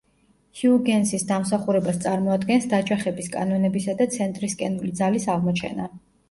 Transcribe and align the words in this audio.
ჰიუგენსის 0.59 1.25
დამსახურებას 1.31 1.99
წარმოადგენს 2.05 2.65
დაჯახების 2.71 3.29
კანონებისა 3.37 3.95
და 4.01 4.09
ცენტრისკენული 4.17 4.95
ძალის 5.03 5.31
აღმოჩენა. 5.37 5.89